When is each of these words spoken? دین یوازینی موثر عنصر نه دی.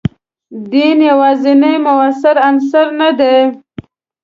دین 0.71 0.97
یوازینی 1.09 1.75
موثر 1.85 2.35
عنصر 2.49 2.87
نه 2.99 3.09
دی. 3.19 3.37